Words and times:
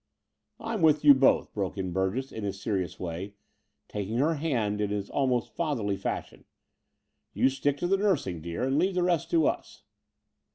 "I'm 0.59 0.81
with 0.81 1.05
you 1.05 1.13
both," 1.13 1.53
broke 1.53 1.77
in 1.77 1.93
Btu 1.93 2.15
gess 2.15 2.31
in 2.31 2.43
his 2.43 2.59
serious 2.59 2.99
way, 2.99 3.35
taking 3.87 4.17
her 4.17 4.33
hand 4.33 4.81
in 4.81 4.89
his 4.89 5.11
almost 5.11 5.53
fatherly 5.53 5.95
fashion. 5.95 6.45
"You 7.35 7.49
stick 7.49 7.77
to 7.77 7.87
the 7.87 7.97
nursing, 7.97 8.41
dear, 8.41 8.63
and 8.63 8.79
leave 8.79 8.95
the 8.95 9.03
rest 9.03 9.29
to 9.29 9.45
us." 9.45 9.83